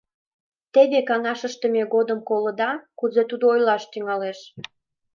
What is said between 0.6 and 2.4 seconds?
Теве каҥаш ыштыме годым